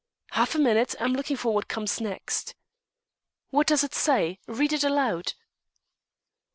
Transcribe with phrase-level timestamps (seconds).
[0.31, 2.55] "Half a minute; I'm looking for what comes next."
[3.51, 4.39] "What does it say?
[4.47, 5.33] Read it aloud."